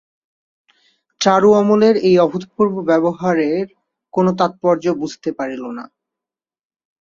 চারু 1.21 1.49
অমলের 1.53 1.95
এই 2.07 2.15
অভূতপূর্ব 2.19 2.75
ব্যবহারের 2.89 3.65
কোনো 4.13 4.29
তাৎপর্য 4.39 4.85
বুঝিতে 4.99 5.29
পারিল 5.37 5.63
না। 5.77 5.85